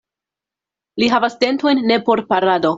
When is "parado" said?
2.35-2.69